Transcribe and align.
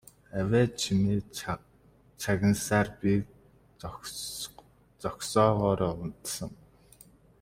Авиа 0.39 0.63
чимээ 0.79 1.19
чагнасаар 2.21 2.87
би 2.99 3.13
зогсоогоороо 5.01 5.93
унтсан. 6.03 6.51